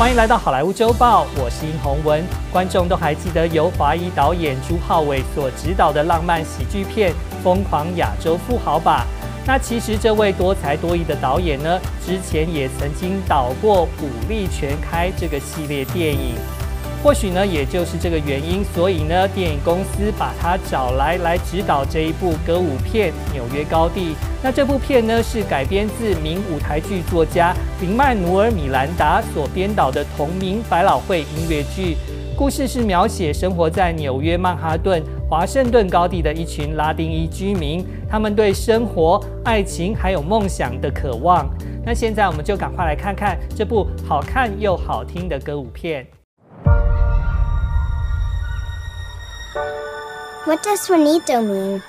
[0.00, 2.24] 欢迎来到好莱坞周报，我是殷宏文。
[2.50, 7.12] 观众都还记得由华裔导演朱浩伟所执导的浪漫喜剧片
[7.44, 9.04] 《疯狂亚洲富豪》吧？
[9.46, 16.34] 那其实这位多才多艺的导演呢，之前也曾经导过《武力全开》这个系列电影。
[17.02, 24.10] 或许呢，也就是这个原因，所以呢，电影公司把他找来来指导这一部歌舞片《纽约高地》。
[24.42, 31.96] 那这部片呢，是改编自名舞台剧作家林曼努尔·米兰达所编导的同名百老汇音乐剧。
[32.36, 41.48] 故事是描写生活在纽约曼哈顿华盛顿高地的一群拉丁裔居民，他们对生活、爱情还有梦想的渴望。
[41.82, 46.06] 那现在我们就赶快来看看这部好看又好听的歌舞片。
[50.50, 51.80] What does sueñito mean?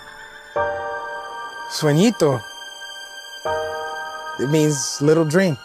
[1.72, 2.40] Sueñito.
[4.40, 5.58] It means little dream.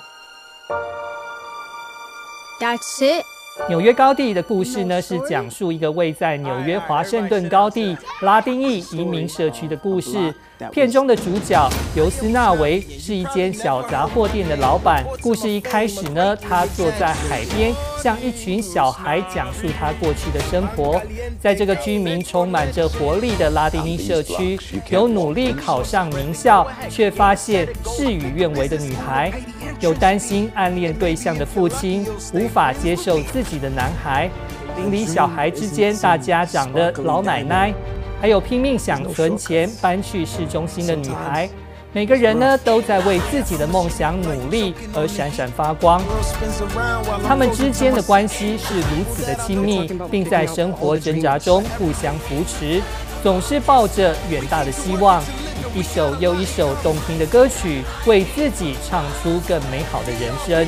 [2.58, 3.22] That's it.
[3.68, 10.32] 纽约高地的故事呢，是讲述一个位在纽约华盛顿高地拉丁裔移民社区的故事。
[10.70, 15.04] 片中的主角尤斯纳维是一间小杂货店的老板。
[15.20, 21.02] 故事一开始呢，他坐在海边，向一群小孩讲述他过去的生活。
[21.40, 29.30] 在这个居民充满着活力的拉丁裔社区，有努力考上名校却发现事与愿违的女孩，
[29.80, 34.30] 有担心暗恋对象的父亲，无法接受自己的男孩，
[34.76, 37.72] 邻里小孩之间大家长的老奶奶。
[38.18, 41.46] 还有拼命想存钱搬去市中心的女孩，
[41.92, 46.00] 每个人呢都在为自己的梦想努力而闪闪发光。
[47.28, 52.80] 他们之间的关系是如此的亲密，并在生活挣扎中互相扶持，
[53.22, 55.22] 总是抱着远大的希望，
[55.76, 60.66] 一首又一首动听的歌曲，为自己唱出更美好的人生。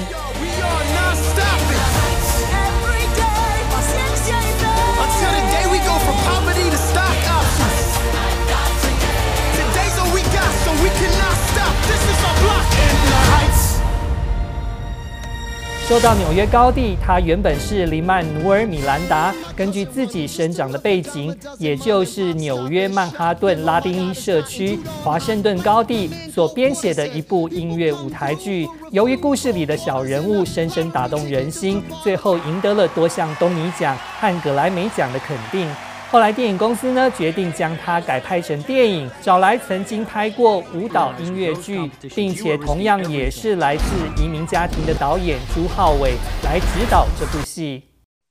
[15.88, 28.68] 说到纽约高地，它原本是林曼努尔·米兰达根据自己生长的背景，也就是纽约曼哈顿拉丁裔社区华盛顿高地所编写的一部音乐舞台剧。
[28.90, 35.66] 由于故事里的小人物深深打动人心，最后赢得了多项东尼奖和格莱美奖的肯定。
[36.11, 43.83] 后来，电影公司呢决定将它改拍成电影，找来曾经拍过舞蹈音乐剧，并且同样也是来自
[44.21, 47.83] 移民家庭的导演朱浩伟来指导这部戏。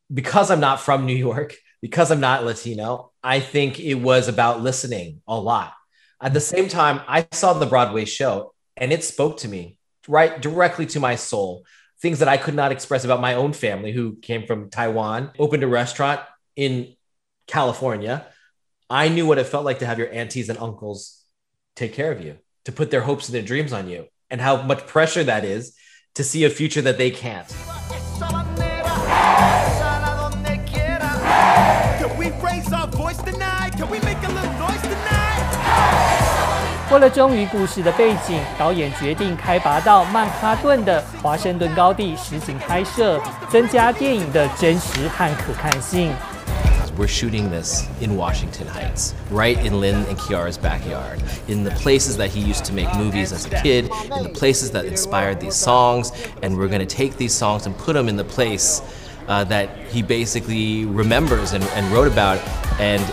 [0.09, 4.61] Because I'm not from New York, because I'm not Latino, I think it was about
[4.63, 5.73] listening a lot.
[6.21, 10.41] At the same time, I saw the Broadway show and it spoke to me right
[10.41, 11.65] directly to my soul.
[12.01, 15.65] Things that I could not express about my own family who came from Taiwan, opened
[15.65, 16.21] a restaurant
[16.55, 16.95] in
[17.47, 18.27] California,
[18.89, 21.25] I knew what it felt like to have your aunties and uncles
[21.75, 24.63] take care of you, to put their hopes and their dreams on you, and how
[24.63, 25.73] much pressure that is
[26.15, 27.49] to see a future that they can't.
[31.99, 33.73] Can we raise our voice tonight?
[33.77, 35.03] Can we make a little noise tonight?
[36.93, 43.19] 为了忠于故事的背景，导演决定开拔到曼哈顿的华盛顿高地实景拍摄，
[43.51, 46.13] 增加电影的真实和可看性。
[46.98, 52.18] we're shooting this in Washington Heights, right in Lin and Quiara's backyard, in the places
[52.18, 55.56] that he used to make movies as a kid, in the places that inspired these
[55.56, 58.82] songs, and we're going to take these songs and put them in the place
[59.28, 62.40] uh, that he basically remembers and, and, wrote about,
[62.80, 63.04] and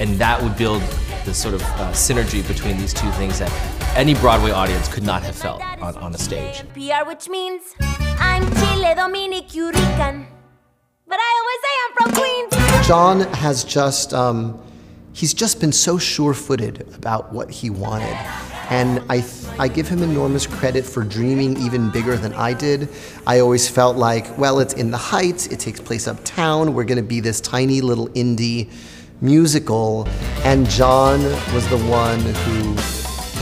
[0.00, 0.80] and that would build
[1.24, 3.52] the sort of uh, synergy between these two things that
[3.96, 6.62] any Broadway audience could not have felt on, on a stage.
[6.72, 7.74] PR, which means
[8.18, 9.48] I'm Chile, Dominic.
[11.06, 12.59] But I always say I'm from Queens.
[12.90, 14.60] Jon has just, um,
[15.12, 18.16] he's just been so sure footed about what he wanted.
[18.68, 19.24] And I,
[19.60, 22.88] I give him enormous credit for dreaming even bigger than I did.
[23.28, 27.00] I always felt like, well, it's in the Heights, it takes place uptown, we're gonna
[27.00, 28.72] be this tiny little indie
[29.20, 30.08] musical.
[30.42, 31.22] And Jon
[31.54, 32.74] was the one who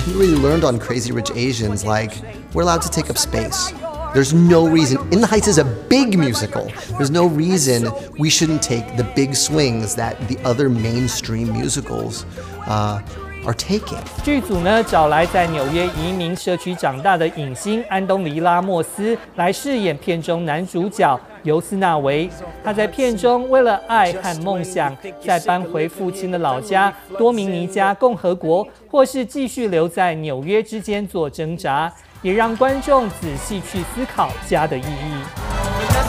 [0.03, 2.13] he really learned on Crazy Rich Asians, like,
[2.53, 3.73] we're allowed to take up space.
[4.15, 4.99] There's no reason.
[5.13, 6.71] In the Heights is a big musical.
[6.97, 12.25] There's no reason we shouldn't take the big swings that the other mainstream musicals
[12.67, 13.01] uh,
[13.45, 13.99] are taking.
[14.25, 22.31] 剧组呢找来在纽约移民社区长大的影星安东尼拉莫斯来饰演片中男主角尤斯纳维。
[22.65, 31.93] 他在片中为了爱和梦想，在搬回父亲的老家多明尼加共和国，或是继续留在纽约之间做挣扎。
[32.22, 35.44] 也让观众仔细去思考家的意义。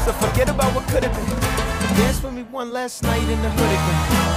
[0.05, 1.55] So forget about what could have been.
[1.97, 4.35] Dance with me one last night in the hood again.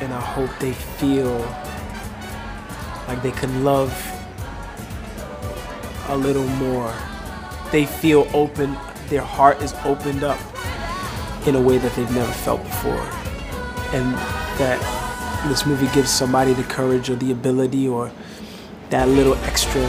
[0.00, 1.36] And I hope they feel
[3.06, 3.92] like they can love
[6.08, 6.90] a little more.
[7.70, 8.74] They feel open,
[9.10, 10.38] their heart is opened up
[11.46, 13.04] in a way that they've never felt before.
[13.92, 14.14] And
[14.56, 14.80] that
[15.48, 18.10] this movie gives somebody the courage or the ability or
[18.90, 19.82] that little extra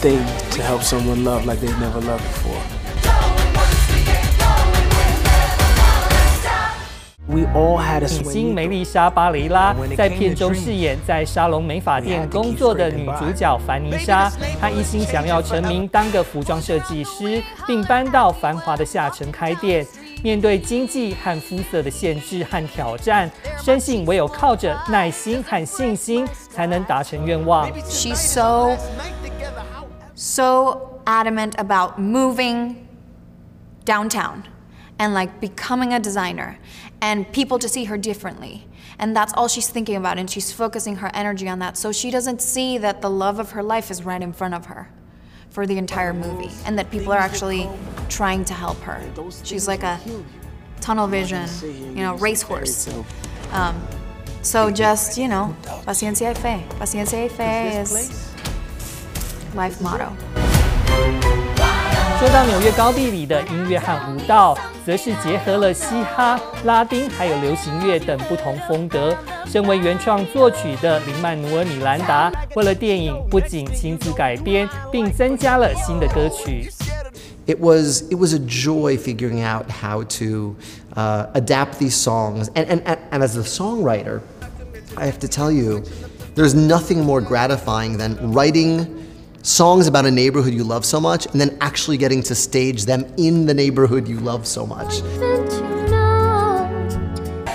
[0.00, 0.18] thing
[0.50, 2.60] to help someone love like they've never loved before.
[7.28, 8.32] We all had a 影 swing.
[8.32, 14.32] 星梅丽莎·巴雷拉在片中饰演在沙龙美发店工作的女主角凡妮莎。
[14.60, 19.86] 她一心想要成名，当个服装设计师，并搬到繁华的下城开店。
[20.22, 23.30] 面对经济和肤色的限制和挑战，
[23.62, 27.70] 深信唯有靠着耐心和信心，才能达成愿望。
[27.88, 28.76] She's so,
[30.14, 32.76] so adamant about moving
[33.84, 34.42] downtown
[34.98, 36.56] and like becoming a designer
[37.00, 38.62] and people to see her differently.
[38.98, 41.76] And that's all she's thinking about, and she's focusing her energy on that.
[41.76, 44.66] So she doesn't see that the love of her life is right in front of
[44.66, 44.88] her
[45.50, 47.68] for the entire movie, and that people are actually
[48.11, 48.99] trying to help her.
[49.43, 49.97] She's like a
[50.81, 51.47] tunnel vision,
[51.95, 52.89] you know, racehorse.
[53.53, 53.75] Um,
[54.41, 55.55] so just, you know,
[55.85, 56.59] paciencia y fe.
[56.77, 58.33] Paciencia y fe is
[59.55, 60.11] life motto.
[62.19, 64.55] 说到纽约高地里的音乐和舞蹈，
[64.85, 69.15] 则是结合了嘻哈、拉丁还有流行乐等不同风格。
[69.47, 76.69] 身为原创作曲的林曼努尔·米兰达，为了电影不仅亲自改编，并增加了新的歌曲。
[77.51, 80.55] It was it was a joy figuring out how to
[80.95, 82.49] uh, adapt these songs.
[82.55, 82.81] And, and,
[83.11, 84.21] and, as a songwriter
[84.97, 85.83] i have to tell you
[86.33, 88.71] there's nothing more gratifying than writing
[89.43, 93.01] songs about a neighborhood you love so much and then actually getting to stage them
[93.17, 95.01] in the neighborhood you love so much.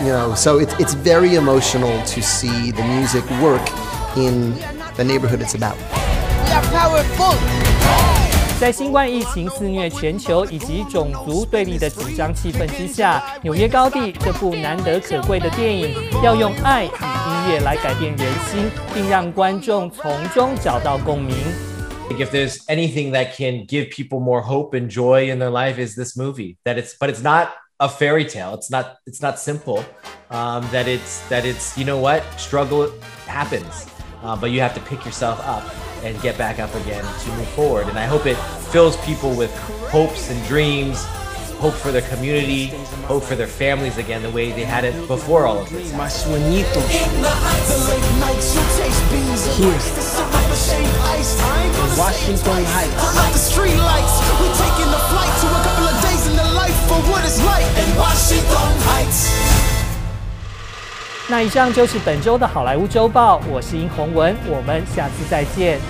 [0.01, 3.67] You know so it's, it's very emotional to see the music work
[4.17, 4.55] in
[4.99, 5.77] the neighborhood it's about
[8.60, 21.36] 在新冠疫情肆虐全球以及种族对立的紧张气氛之下，《纽约高地》这部难得可贵的电影，要用爱与音乐来改变人心，并让观众从中找到共鸣。
[22.12, 25.80] think if there's anything that can give people more hope and joy in their life
[25.80, 27.50] is this movie that it's but it's not
[27.80, 29.84] a fairy tale it's not it's not simple
[30.30, 32.92] um, that it's that it's you know what struggle
[33.28, 33.88] happens
[34.24, 35.64] uh, but you have to pick yourself up
[36.07, 38.37] and get back up again to move forward and i hope it
[38.71, 39.53] fills people with
[39.91, 41.05] hopes and dreams
[41.59, 42.67] hope for their community
[43.09, 46.07] hope for their families again the way they had it before all of this My
[46.07, 46.87] sueñitos.
[49.57, 49.73] Here.
[51.97, 52.95] Washington Heights.
[53.33, 54.15] the lights.
[54.41, 57.43] We taking the flight to a couple of days in the life for what it's
[57.43, 59.46] like in Washington Heights.
[61.29, 65.81] 那以上就是本周的好莱坞周报，我是殷宏文，我们下次再见。